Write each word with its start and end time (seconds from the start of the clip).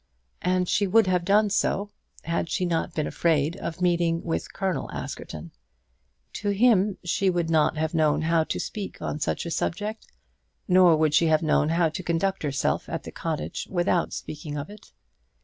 And 0.41 0.67
she 0.67 0.87
would 0.87 1.05
have 1.05 1.23
done 1.23 1.51
so 1.51 1.91
had 2.23 2.49
she 2.49 2.65
not 2.65 2.95
been 2.95 3.05
afraid 3.05 3.55
of 3.57 3.83
meeting 3.83 4.23
with 4.23 4.51
Colonel 4.51 4.89
Askerton. 4.89 5.51
To 6.33 6.49
him 6.49 6.97
she 7.03 7.29
would 7.29 7.51
not 7.51 7.77
have 7.77 7.93
known 7.93 8.23
how 8.23 8.43
to 8.45 8.59
speak 8.59 8.99
on 8.99 9.19
such 9.19 9.45
a 9.45 9.51
subject; 9.51 10.07
nor 10.67 10.95
would 10.97 11.13
she 11.13 11.27
have 11.27 11.43
known 11.43 11.69
how 11.69 11.89
to 11.89 12.01
conduct 12.01 12.41
herself 12.41 12.89
at 12.89 13.03
the 13.03 13.11
cottage 13.11 13.67
without 13.69 14.11
speaking 14.11 14.57
of 14.57 14.71
it. 14.71 14.91